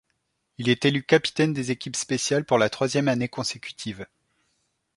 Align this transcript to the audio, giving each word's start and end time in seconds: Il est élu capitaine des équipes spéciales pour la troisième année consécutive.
Il 0.57 0.67
est 0.69 0.83
élu 0.85 1.03
capitaine 1.03 1.53
des 1.53 1.69
équipes 1.69 1.95
spéciales 1.95 2.43
pour 2.43 2.57
la 2.57 2.71
troisième 2.71 3.07
année 3.07 3.29
consécutive. 3.29 4.07